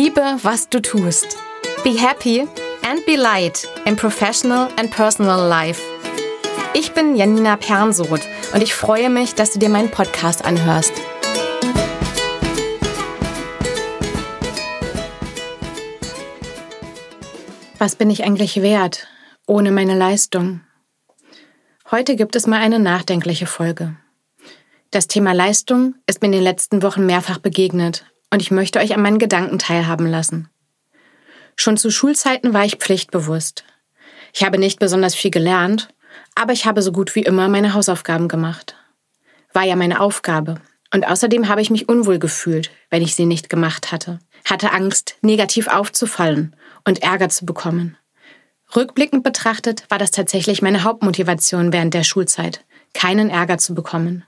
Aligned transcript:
Liebe, 0.00 0.38
was 0.44 0.68
du 0.68 0.80
tust. 0.80 1.36
Be 1.82 1.98
happy 1.98 2.46
and 2.84 3.04
be 3.04 3.16
light 3.16 3.66
in 3.84 3.96
professional 3.96 4.68
and 4.76 4.92
personal 4.92 5.48
life. 5.48 5.82
Ich 6.72 6.92
bin 6.92 7.16
Janina 7.16 7.56
Pernsoth 7.56 8.20
und 8.54 8.62
ich 8.62 8.74
freue 8.74 9.10
mich, 9.10 9.34
dass 9.34 9.50
du 9.50 9.58
dir 9.58 9.68
meinen 9.68 9.90
Podcast 9.90 10.44
anhörst. 10.44 10.92
Was 17.78 17.96
bin 17.96 18.08
ich 18.10 18.22
eigentlich 18.22 18.62
wert 18.62 19.08
ohne 19.48 19.72
meine 19.72 19.98
Leistung? 19.98 20.60
Heute 21.90 22.14
gibt 22.14 22.36
es 22.36 22.46
mal 22.46 22.60
eine 22.60 22.78
nachdenkliche 22.78 23.46
Folge. 23.46 23.96
Das 24.92 25.08
Thema 25.08 25.32
Leistung 25.32 25.96
ist 26.06 26.22
mir 26.22 26.26
in 26.26 26.32
den 26.32 26.44
letzten 26.44 26.84
Wochen 26.84 27.04
mehrfach 27.04 27.38
begegnet 27.38 28.04
und 28.30 28.42
ich 28.42 28.50
möchte 28.50 28.78
euch 28.78 28.94
an 28.94 29.02
meinen 29.02 29.18
Gedanken 29.18 29.58
teilhaben 29.58 30.06
lassen. 30.06 30.48
Schon 31.56 31.76
zu 31.76 31.90
Schulzeiten 31.90 32.54
war 32.54 32.64
ich 32.64 32.76
pflichtbewusst. 32.76 33.64
Ich 34.32 34.44
habe 34.44 34.58
nicht 34.58 34.78
besonders 34.78 35.14
viel 35.14 35.30
gelernt, 35.30 35.88
aber 36.34 36.52
ich 36.52 36.66
habe 36.66 36.82
so 36.82 36.92
gut 36.92 37.14
wie 37.14 37.22
immer 37.22 37.48
meine 37.48 37.74
Hausaufgaben 37.74 38.28
gemacht. 38.28 38.76
War 39.52 39.64
ja 39.64 39.76
meine 39.76 40.00
Aufgabe. 40.00 40.60
Und 40.94 41.06
außerdem 41.06 41.48
habe 41.48 41.60
ich 41.60 41.70
mich 41.70 41.88
unwohl 41.88 42.18
gefühlt, 42.18 42.70
wenn 42.90 43.02
ich 43.02 43.14
sie 43.14 43.26
nicht 43.26 43.48
gemacht 43.48 43.92
hatte. 43.92 44.20
Hatte 44.44 44.72
Angst, 44.72 45.16
negativ 45.20 45.66
aufzufallen 45.66 46.56
und 46.84 47.02
Ärger 47.02 47.28
zu 47.28 47.44
bekommen. 47.44 47.96
Rückblickend 48.74 49.22
betrachtet 49.22 49.84
war 49.88 49.98
das 49.98 50.10
tatsächlich 50.10 50.62
meine 50.62 50.84
Hauptmotivation 50.84 51.72
während 51.72 51.94
der 51.94 52.04
Schulzeit, 52.04 52.64
keinen 52.94 53.30
Ärger 53.30 53.58
zu 53.58 53.74
bekommen. 53.74 54.24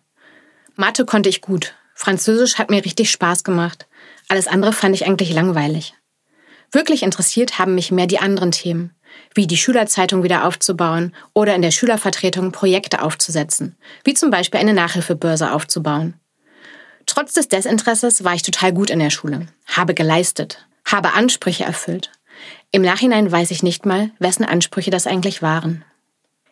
Mathe 0.76 1.04
konnte 1.04 1.28
ich 1.28 1.40
gut, 1.42 1.74
Französisch 2.02 2.54
hat 2.56 2.70
mir 2.70 2.82
richtig 2.82 3.10
Spaß 3.10 3.44
gemacht, 3.44 3.86
alles 4.28 4.46
andere 4.46 4.72
fand 4.72 4.94
ich 4.94 5.04
eigentlich 5.04 5.34
langweilig. 5.34 5.92
Wirklich 6.72 7.02
interessiert 7.02 7.58
haben 7.58 7.74
mich 7.74 7.92
mehr 7.92 8.06
die 8.06 8.20
anderen 8.20 8.52
Themen, 8.52 8.94
wie 9.34 9.46
die 9.46 9.58
Schülerzeitung 9.58 10.22
wieder 10.22 10.46
aufzubauen 10.46 11.14
oder 11.34 11.54
in 11.54 11.60
der 11.60 11.72
Schülervertretung 11.72 12.52
Projekte 12.52 13.02
aufzusetzen, 13.02 13.76
wie 14.02 14.14
zum 14.14 14.30
Beispiel 14.30 14.60
eine 14.60 14.72
Nachhilfebörse 14.72 15.52
aufzubauen. 15.52 16.14
Trotz 17.04 17.34
des 17.34 17.48
Desinteresses 17.48 18.24
war 18.24 18.32
ich 18.32 18.42
total 18.42 18.72
gut 18.72 18.88
in 18.88 18.98
der 18.98 19.10
Schule, 19.10 19.48
habe 19.66 19.92
geleistet, 19.92 20.66
habe 20.86 21.12
Ansprüche 21.12 21.64
erfüllt. 21.64 22.12
Im 22.70 22.80
Nachhinein 22.80 23.30
weiß 23.30 23.50
ich 23.50 23.62
nicht 23.62 23.84
mal, 23.84 24.10
wessen 24.18 24.46
Ansprüche 24.46 24.90
das 24.90 25.06
eigentlich 25.06 25.42
waren. 25.42 25.84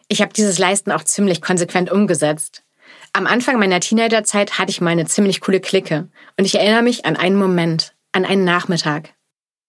Ich 0.09 0.21
habe 0.21 0.35
dieses 0.35 0.59
Leisten 0.59 0.93
auch 0.93 1.05
ziemlich 1.05 1.41
konsequent 1.41 1.91
umgesetzt. 1.91 2.65
Am 3.13 3.27
Anfang 3.27 3.59
meiner 3.59 3.81
Teenagerzeit 3.81 4.59
hatte 4.59 4.71
ich 4.71 4.81
mal 4.81 4.91
eine 4.91 5.07
ziemlich 5.07 5.41
coole 5.41 5.61
Clique 5.61 6.09
und 6.37 6.45
ich 6.45 6.55
erinnere 6.55 6.83
mich 6.83 7.05
an 7.05 7.17
einen 7.17 7.37
Moment, 7.37 7.95
an 8.13 8.25
einen 8.25 8.45
Nachmittag. 8.45 9.15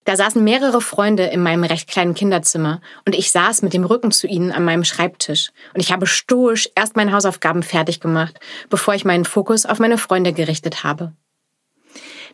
Da 0.04 0.16
saßen 0.16 0.42
mehrere 0.42 0.80
Freunde 0.80 1.24
in 1.24 1.42
meinem 1.42 1.64
recht 1.64 1.88
kleinen 1.88 2.14
Kinderzimmer 2.14 2.80
und 3.06 3.14
ich 3.14 3.30
saß 3.30 3.62
mit 3.62 3.74
dem 3.74 3.84
Rücken 3.84 4.12
zu 4.12 4.26
ihnen 4.26 4.50
an 4.50 4.64
meinem 4.64 4.84
Schreibtisch 4.84 5.50
und 5.74 5.80
ich 5.80 5.92
habe 5.92 6.06
stoisch 6.06 6.70
erst 6.74 6.96
meine 6.96 7.12
Hausaufgaben 7.12 7.62
fertig 7.62 8.00
gemacht, 8.00 8.40
bevor 8.70 8.94
ich 8.94 9.04
meinen 9.04 9.24
Fokus 9.24 9.66
auf 9.66 9.78
meine 9.78 9.98
Freunde 9.98 10.32
gerichtet 10.32 10.84
habe. 10.84 11.12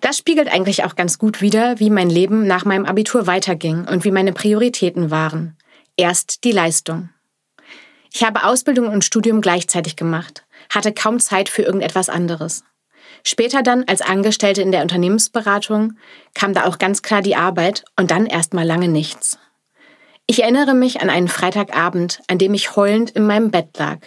Das 0.01 0.19
spiegelt 0.19 0.49
eigentlich 0.49 0.85
auch 0.85 0.95
ganz 0.95 1.19
gut 1.19 1.41
wider, 1.41 1.81
wie 1.81 1.91
mein 1.91 2.11
Leben 2.11 2.47
nach 2.47 2.65
meinem 2.65 2.85
Abitur 2.85 3.27
weiterging 3.27 3.87
und 3.89 4.05
wie 4.05 4.11
meine 4.11 4.33
Prioritäten 4.33 5.11
waren. 5.11 5.57
Erst 5.97 6.45
die 6.45 6.53
Leistung. 6.53 7.09
Ich 8.13 8.23
habe 8.25 8.45
Ausbildung 8.45 8.89
und 8.89 9.05
Studium 9.05 9.41
gleichzeitig 9.41 9.97
gemacht 9.97 10.46
hatte 10.71 10.93
kaum 10.93 11.21
Zeit 11.21 11.49
für 11.49 11.63
irgendetwas 11.63 12.09
anderes. 12.09 12.65
Später 13.25 13.63
dann 13.63 13.85
als 13.85 14.03
Angestellte 14.03 14.63
in 14.63 14.73
der 14.73 14.83
Unternehmensberatung 14.83 15.99
kam 16.35 16.55
da 16.55 16.65
auch 16.65 16.79
ganz 16.79 17.03
klar 17.03 17.23
die 17.23 17.37
Arbeit 17.37 17.85
und 17.97 18.11
dann 18.11 18.27
erstmal 18.27 18.65
lange 18.65 18.89
nichts. 18.89 19.39
Ich 20.27 20.43
erinnere 20.43 20.75
mich 20.75 21.01
an 21.01 21.11
einen 21.11 21.29
Freitagabend, 21.29 22.21
an 22.29 22.39
dem 22.39 22.55
ich 22.55 22.77
heulend 22.77 23.11
in 23.11 23.27
meinem 23.27 23.51
Bett 23.51 23.77
lag. 23.79 23.99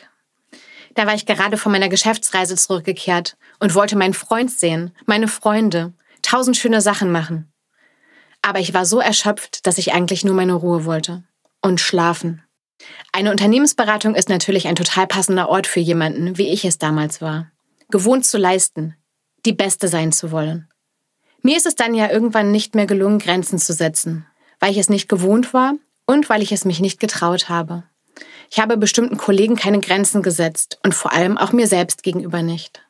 Da 0.96 1.08
war 1.08 1.16
ich 1.16 1.25
gerade 1.25 1.58
von 1.58 1.72
meiner 1.72 1.88
Geschäftsreise 1.88 2.56
zurückgekehrt 2.56 3.38
und 3.59 3.76
wollte 3.76 3.97
meinen 3.97 4.14
Freund 4.14 4.52
sehen, 4.52 4.91
meine 5.06 5.28
Freunde, 5.28 5.94
tausend 6.22 6.58
schöne 6.58 6.81
Sachen 6.81 7.12
machen. 7.12 7.52
Aber 8.41 8.59
ich 8.59 8.74
war 8.74 8.86
so 8.86 9.00
erschöpft, 9.00 9.66
dass 9.68 9.78
ich 9.78 9.94
eigentlich 9.94 10.24
nur 10.26 10.36
meine 10.36 10.53
Ruhe 10.53 10.86
wollte. 10.86 11.24
Und 11.62 11.81
schlafen. 11.81 12.44
Eine 13.12 13.31
Unternehmensberatung 13.31 14.16
ist 14.16 14.29
natürlich 14.29 14.67
ein 14.67 14.75
total 14.75 15.07
passender 15.07 15.50
Ort 15.50 15.67
für 15.67 15.79
jemanden, 15.79 16.38
wie 16.38 16.50
ich 16.50 16.66
es 16.66 16.78
damals 16.78 17.22
war. 17.22 17.51
Gewohnt 17.90 18.25
zu 18.25 18.38
leisten, 18.38 18.95
die 19.45 19.53
Beste 19.53 19.88
sein 19.88 20.12
zu 20.12 20.31
wollen. 20.31 20.69
Mir 21.41 21.57
ist 21.57 21.66
es 21.66 21.75
dann 21.75 21.94
ja 21.94 22.09
irgendwann 22.09 22.51
nicht 22.51 22.75
mehr 22.75 22.85
gelungen, 22.85 23.19
Grenzen 23.19 23.59
zu 23.59 23.73
setzen, 23.73 24.25
weil 24.59 24.72
ich 24.72 24.78
es 24.78 24.90
nicht 24.90 25.07
gewohnt 25.07 25.53
war 25.53 25.73
und 26.06 26.29
weil 26.29 26.41
ich 26.41 26.51
es 26.51 26.66
mich 26.66 26.79
nicht 26.79 27.00
getraut 27.00 27.50
habe. 27.50 27.84
Ich 28.51 28.59
habe 28.59 28.78
bestimmten 28.78 29.17
Kollegen 29.17 29.56
keine 29.56 29.79
Grenzen 29.79 30.22
gesetzt 30.22 30.79
und 30.84 30.94
vor 30.94 31.13
allem 31.13 31.38
auch 31.38 31.51
mir 31.51 31.67
selbst 31.67 32.03
gegenüber 32.03 32.41
nicht. 32.41 32.81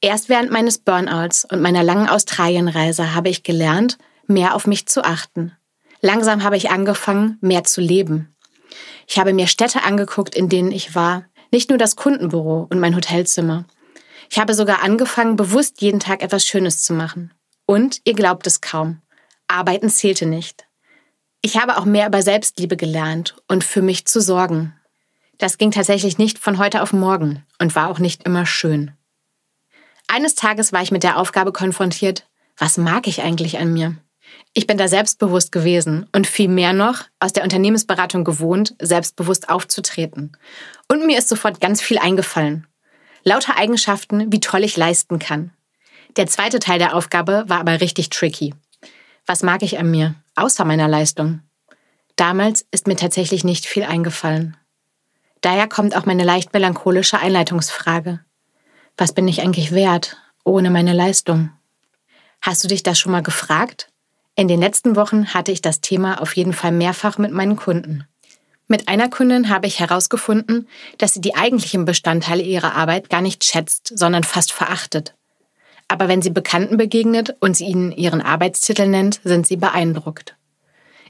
Erst 0.00 0.28
während 0.28 0.50
meines 0.50 0.78
Burnouts 0.78 1.44
und 1.44 1.60
meiner 1.62 1.82
langen 1.82 2.08
Australienreise 2.08 3.14
habe 3.14 3.28
ich 3.28 3.42
gelernt, 3.42 3.98
mehr 4.26 4.54
auf 4.54 4.66
mich 4.66 4.86
zu 4.86 5.04
achten. 5.04 5.52
Langsam 6.00 6.42
habe 6.42 6.56
ich 6.56 6.70
angefangen, 6.70 7.38
mehr 7.40 7.64
zu 7.64 7.80
leben, 7.80 8.33
ich 9.06 9.18
habe 9.18 9.32
mir 9.32 9.46
Städte 9.46 9.82
angeguckt, 9.82 10.34
in 10.34 10.48
denen 10.48 10.72
ich 10.72 10.94
war, 10.94 11.24
nicht 11.50 11.68
nur 11.68 11.78
das 11.78 11.96
Kundenbüro 11.96 12.66
und 12.70 12.80
mein 12.80 12.96
Hotelzimmer. 12.96 13.64
Ich 14.30 14.38
habe 14.38 14.54
sogar 14.54 14.82
angefangen, 14.82 15.36
bewusst 15.36 15.80
jeden 15.80 16.00
Tag 16.00 16.22
etwas 16.22 16.46
Schönes 16.46 16.82
zu 16.82 16.92
machen. 16.92 17.32
Und 17.66 18.00
ihr 18.04 18.14
glaubt 18.14 18.46
es 18.46 18.60
kaum, 18.60 19.00
Arbeiten 19.46 19.88
zählte 19.88 20.26
nicht. 20.26 20.66
Ich 21.42 21.58
habe 21.58 21.76
auch 21.76 21.84
mehr 21.84 22.06
über 22.06 22.22
Selbstliebe 22.22 22.76
gelernt 22.76 23.36
und 23.48 23.64
für 23.64 23.82
mich 23.82 24.06
zu 24.06 24.20
sorgen. 24.20 24.74
Das 25.38 25.58
ging 25.58 25.70
tatsächlich 25.70 26.18
nicht 26.18 26.38
von 26.38 26.58
heute 26.58 26.82
auf 26.82 26.92
morgen 26.92 27.44
und 27.58 27.74
war 27.74 27.88
auch 27.88 27.98
nicht 27.98 28.24
immer 28.24 28.46
schön. 28.46 28.92
Eines 30.06 30.34
Tages 30.34 30.72
war 30.72 30.82
ich 30.82 30.90
mit 30.90 31.02
der 31.02 31.18
Aufgabe 31.18 31.52
konfrontiert, 31.52 32.26
was 32.56 32.78
mag 32.78 33.06
ich 33.06 33.22
eigentlich 33.22 33.58
an 33.58 33.72
mir? 33.72 33.96
Ich 34.52 34.66
bin 34.66 34.78
da 34.78 34.86
selbstbewusst 34.86 35.50
gewesen 35.50 36.06
und 36.14 36.26
viel 36.26 36.48
mehr 36.48 36.72
noch 36.72 37.04
aus 37.18 37.32
der 37.32 37.42
Unternehmensberatung 37.42 38.24
gewohnt, 38.24 38.76
selbstbewusst 38.80 39.48
aufzutreten. 39.48 40.36
Und 40.88 41.06
mir 41.06 41.18
ist 41.18 41.28
sofort 41.28 41.60
ganz 41.60 41.82
viel 41.82 41.98
eingefallen. 41.98 42.66
Lauter 43.24 43.56
Eigenschaften, 43.56 44.32
wie 44.32 44.40
toll 44.40 44.62
ich 44.62 44.76
leisten 44.76 45.18
kann. 45.18 45.50
Der 46.16 46.26
zweite 46.26 46.60
Teil 46.60 46.78
der 46.78 46.94
Aufgabe 46.94 47.44
war 47.48 47.58
aber 47.58 47.80
richtig 47.80 48.10
tricky. 48.10 48.54
Was 49.26 49.42
mag 49.42 49.62
ich 49.62 49.78
an 49.78 49.90
mir, 49.90 50.14
außer 50.36 50.64
meiner 50.64 50.86
Leistung? 50.86 51.40
Damals 52.16 52.64
ist 52.70 52.86
mir 52.86 52.96
tatsächlich 52.96 53.42
nicht 53.42 53.66
viel 53.66 53.82
eingefallen. 53.82 54.56
Daher 55.40 55.68
kommt 55.68 55.96
auch 55.96 56.06
meine 56.06 56.24
leicht 56.24 56.52
melancholische 56.52 57.18
Einleitungsfrage. 57.18 58.20
Was 58.96 59.12
bin 59.12 59.26
ich 59.26 59.42
eigentlich 59.42 59.72
wert 59.72 60.16
ohne 60.44 60.70
meine 60.70 60.92
Leistung? 60.92 61.50
Hast 62.40 62.62
du 62.62 62.68
dich 62.68 62.82
das 62.82 62.98
schon 62.98 63.12
mal 63.12 63.22
gefragt? 63.22 63.88
In 64.36 64.48
den 64.48 64.60
letzten 64.60 64.96
Wochen 64.96 65.32
hatte 65.32 65.52
ich 65.52 65.62
das 65.62 65.80
Thema 65.80 66.20
auf 66.20 66.34
jeden 66.34 66.52
Fall 66.52 66.72
mehrfach 66.72 67.18
mit 67.18 67.30
meinen 67.30 67.56
Kunden. 67.56 68.04
Mit 68.66 68.88
einer 68.88 69.08
Kundin 69.08 69.48
habe 69.48 69.66
ich 69.66 69.78
herausgefunden, 69.78 70.68
dass 70.98 71.14
sie 71.14 71.20
die 71.20 71.36
eigentlichen 71.36 71.84
Bestandteile 71.84 72.42
ihrer 72.42 72.74
Arbeit 72.74 73.10
gar 73.10 73.20
nicht 73.20 73.44
schätzt, 73.44 73.92
sondern 73.96 74.24
fast 74.24 74.52
verachtet. 74.52 75.14
Aber 75.86 76.08
wenn 76.08 76.22
sie 76.22 76.30
Bekannten 76.30 76.76
begegnet 76.76 77.36
und 77.40 77.56
sie 77.56 77.66
ihnen 77.66 77.92
ihren 77.92 78.22
Arbeitstitel 78.22 78.86
nennt, 78.88 79.20
sind 79.22 79.46
sie 79.46 79.56
beeindruckt. 79.56 80.36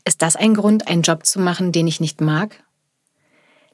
Ist 0.05 0.21
das 0.21 0.37
ein 0.37 0.55
Grund, 0.55 0.89
einen 0.89 1.03
Job 1.03 1.25
zu 1.25 1.41
machen, 1.41 1.73
den 1.73 1.87
ich 1.87 2.01
nicht 2.01 2.21
mag? 2.21 2.62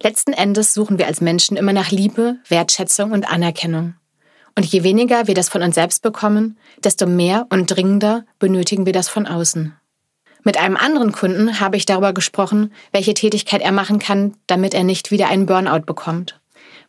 Letzten 0.01 0.33
Endes 0.33 0.75
suchen 0.75 0.99
wir 0.99 1.07
als 1.07 1.21
Menschen 1.21 1.57
immer 1.57 1.73
nach 1.73 1.91
Liebe, 1.91 2.37
Wertschätzung 2.49 3.13
und 3.13 3.29
Anerkennung. 3.29 3.95
Und 4.57 4.67
je 4.67 4.83
weniger 4.83 5.27
wir 5.27 5.35
das 5.35 5.49
von 5.49 5.63
uns 5.63 5.75
selbst 5.75 6.03
bekommen, 6.03 6.59
desto 6.83 7.07
mehr 7.07 7.47
und 7.51 7.67
dringender 7.67 8.25
benötigen 8.39 8.87
wir 8.87 8.93
das 8.93 9.09
von 9.09 9.27
außen. 9.27 9.75
Mit 10.43 10.59
einem 10.59 10.77
anderen 10.77 11.13
Kunden 11.13 11.61
habe 11.61 11.77
ich 11.77 11.87
darüber 11.87 12.13
gesprochen, 12.13 12.73
welche 12.93 13.15
Tätigkeit 13.15 13.61
er 13.61 13.73
machen 13.73 13.99
kann, 13.99 14.35
damit 14.47 14.75
er 14.75 14.85
nicht 14.85 15.11
wieder 15.11 15.29
einen 15.29 15.47
Burnout 15.47 15.85
bekommt. 15.85 16.41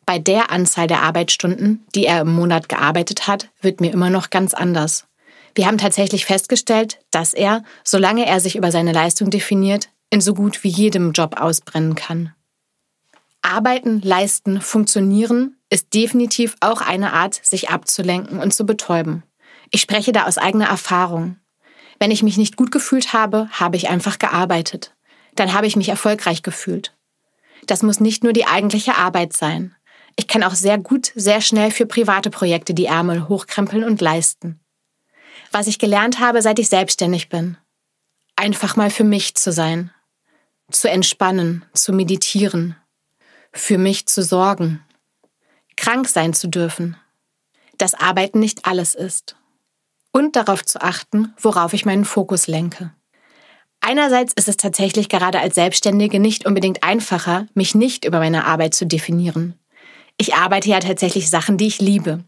Bei 0.05 0.19
der 0.19 0.51
Anzahl 0.51 0.87
der 0.87 1.01
Arbeitsstunden, 1.01 1.85
die 1.93 2.05
er 2.05 2.21
im 2.21 2.33
Monat 2.33 2.69
gearbeitet 2.69 3.27
hat, 3.27 3.49
wird 3.61 3.81
mir 3.81 3.91
immer 3.91 4.09
noch 4.09 4.29
ganz 4.29 4.53
anders. 4.53 5.05
Wir 5.53 5.67
haben 5.67 5.77
tatsächlich 5.77 6.25
festgestellt, 6.25 6.99
dass 7.11 7.33
er, 7.33 7.63
solange 7.83 8.25
er 8.25 8.39
sich 8.39 8.55
über 8.55 8.71
seine 8.71 8.93
Leistung 8.93 9.29
definiert, 9.29 9.89
in 10.09 10.21
so 10.21 10.33
gut 10.33 10.63
wie 10.63 10.69
jedem 10.69 11.11
Job 11.11 11.39
ausbrennen 11.39 11.95
kann. 11.95 12.33
Arbeiten, 13.41 14.01
leisten, 14.01 14.61
funktionieren 14.61 15.57
ist 15.71 15.93
definitiv 15.93 16.55
auch 16.59 16.81
eine 16.81 17.13
Art, 17.13 17.33
sich 17.33 17.69
abzulenken 17.69 18.39
und 18.39 18.53
zu 18.53 18.65
betäuben. 18.65 19.23
Ich 19.71 19.81
spreche 19.81 20.11
da 20.11 20.25
aus 20.25 20.37
eigener 20.37 20.67
Erfahrung. 20.67 21.37
Wenn 21.97 22.11
ich 22.11 22.23
mich 22.23 22.37
nicht 22.37 22.57
gut 22.57 22.71
gefühlt 22.71 23.13
habe, 23.13 23.47
habe 23.51 23.77
ich 23.77 23.89
einfach 23.89 24.19
gearbeitet. 24.19 24.93
Dann 25.35 25.53
habe 25.53 25.65
ich 25.65 25.77
mich 25.77 25.87
erfolgreich 25.87 26.43
gefühlt. 26.43 26.93
Das 27.67 27.83
muss 27.83 27.99
nicht 28.01 28.23
nur 28.23 28.33
die 28.33 28.45
eigentliche 28.45 28.97
Arbeit 28.97 29.33
sein. 29.33 29.75
Ich 30.17 30.27
kann 30.27 30.43
auch 30.43 30.55
sehr 30.55 30.77
gut, 30.77 31.13
sehr 31.15 31.39
schnell 31.39 31.71
für 31.71 31.85
private 31.85 32.29
Projekte 32.29 32.73
die 32.73 32.87
Ärmel 32.87 33.29
hochkrempeln 33.29 33.85
und 33.85 34.01
leisten. 34.01 34.59
Was 35.51 35.67
ich 35.67 35.79
gelernt 35.79 36.19
habe, 36.19 36.41
seit 36.41 36.59
ich 36.59 36.67
selbstständig 36.67 37.29
bin. 37.29 37.57
einfach 38.35 38.75
mal 38.75 38.89
für 38.89 39.03
mich 39.03 39.35
zu 39.35 39.51
sein, 39.51 39.91
zu 40.71 40.89
entspannen, 40.89 41.63
zu 41.73 41.93
meditieren, 41.93 42.75
für 43.53 43.77
mich 43.77 44.07
zu 44.07 44.23
sorgen, 44.23 44.83
krank 45.91 46.07
sein 46.07 46.33
zu 46.33 46.47
dürfen, 46.47 46.95
dass 47.77 47.95
Arbeiten 47.95 48.39
nicht 48.39 48.65
alles 48.65 48.95
ist 48.95 49.35
und 50.13 50.37
darauf 50.37 50.63
zu 50.63 50.81
achten, 50.81 51.33
worauf 51.37 51.73
ich 51.73 51.85
meinen 51.85 52.05
Fokus 52.05 52.47
lenke. 52.47 52.93
Einerseits 53.81 54.31
ist 54.31 54.47
es 54.47 54.55
tatsächlich 54.55 55.09
gerade 55.09 55.41
als 55.41 55.55
Selbstständige 55.55 56.21
nicht 56.21 56.45
unbedingt 56.45 56.81
einfacher, 56.81 57.47
mich 57.55 57.75
nicht 57.75 58.05
über 58.05 58.19
meine 58.19 58.45
Arbeit 58.45 58.73
zu 58.73 58.85
definieren. 58.85 59.59
Ich 60.15 60.33
arbeite 60.33 60.69
ja 60.69 60.79
tatsächlich 60.79 61.29
Sachen, 61.29 61.57
die 61.57 61.67
ich 61.67 61.81
liebe. 61.81 62.23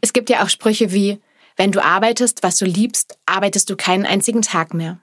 Es 0.00 0.12
gibt 0.12 0.28
ja 0.28 0.42
auch 0.42 0.48
Sprüche 0.48 0.92
wie, 0.92 1.20
wenn 1.56 1.70
du 1.70 1.84
arbeitest, 1.84 2.42
was 2.42 2.56
du 2.56 2.64
liebst, 2.64 3.16
arbeitest 3.26 3.70
du 3.70 3.76
keinen 3.76 4.06
einzigen 4.06 4.42
Tag 4.42 4.74
mehr. 4.74 4.98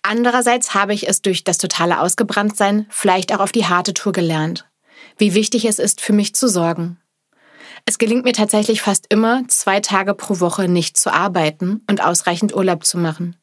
Andererseits 0.00 0.72
habe 0.72 0.94
ich 0.94 1.06
es 1.06 1.20
durch 1.20 1.44
das 1.44 1.58
totale 1.58 2.00
Ausgebranntsein 2.00 2.86
vielleicht 2.88 3.34
auch 3.34 3.40
auf 3.40 3.52
die 3.52 3.66
harte 3.66 3.92
Tour 3.92 4.12
gelernt, 4.12 4.66
wie 5.18 5.34
wichtig 5.34 5.66
es 5.66 5.78
ist, 5.78 6.00
für 6.00 6.14
mich 6.14 6.34
zu 6.34 6.48
sorgen. 6.48 6.98
Es 7.88 7.98
gelingt 7.98 8.24
mir 8.24 8.32
tatsächlich 8.32 8.82
fast 8.82 9.06
immer, 9.10 9.46
zwei 9.46 9.78
Tage 9.78 10.12
pro 10.12 10.40
Woche 10.40 10.66
nicht 10.66 10.96
zu 10.96 11.12
arbeiten 11.12 11.82
und 11.88 12.02
ausreichend 12.04 12.54
Urlaub 12.54 12.84
zu 12.84 12.98
machen. 12.98 13.36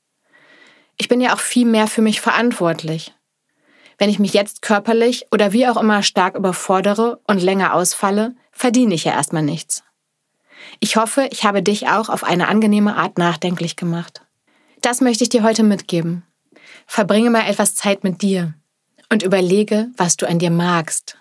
Ich 0.98 1.08
bin 1.08 1.22
ja 1.22 1.34
auch 1.34 1.40
viel 1.40 1.66
mehr 1.66 1.88
für 1.88 2.02
mich 2.02 2.20
verantwortlich. 2.20 3.16
Wenn 3.98 4.10
ich 4.10 4.20
mich 4.20 4.34
jetzt 4.34 4.62
körperlich 4.62 5.28
oder 5.32 5.54
wie 5.54 5.66
auch 5.68 5.78
immer 5.78 6.04
stark 6.04 6.36
überfordere 6.36 7.22
und 7.26 7.42
länger 7.42 7.74
ausfalle, 7.74 8.36
verdiene 8.52 8.94
ich 8.94 9.06
ja 9.06 9.14
erstmal 9.14 9.44
nichts. 9.44 9.84
Ich 10.82 10.98
hoffe, 10.98 11.28
ich 11.32 11.46
habe 11.46 11.64
dich 11.64 11.88
auch 11.88 12.10
auf 12.10 12.26
eine 12.26 12.50
angenehme 12.50 12.98
Art 12.98 13.18
nachdenklich 13.18 13.78
gemacht. 13.78 14.26
Das 14.82 15.00
möchte 15.00 15.24
ich 15.24 15.30
dir 15.30 15.44
heute 15.44 15.64
mitgeben. 15.64 16.24
Verbringe 16.86 17.30
mal 17.30 17.48
etwas 17.48 17.76
Zeit 17.76 18.04
mit 18.04 18.22
dir 18.22 18.54
und 19.10 19.24
überlege, 19.24 19.90
was 19.96 20.18
du 20.18 20.28
an 20.28 20.40
dir 20.40 20.52
magst. 20.52 21.18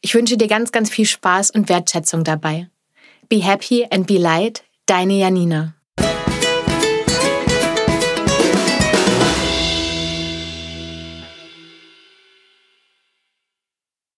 Ich 0.00 0.14
wünsche 0.14 0.36
dir 0.36 0.48
ganz, 0.48 0.72
ganz 0.72 0.90
viel 0.90 1.06
Spaß 1.06 1.50
und 1.50 1.68
Wertschätzung 1.68 2.24
dabei. 2.24 2.68
Be 3.28 3.42
happy 3.42 3.86
and 3.90 4.06
be 4.06 4.18
light, 4.18 4.64
deine 4.86 5.18
Janina. 5.18 5.74